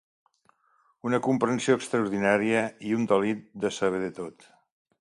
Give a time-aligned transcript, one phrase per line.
[1.09, 2.63] Una comprensió extraordinària,
[2.93, 4.49] i un delit de saber de tot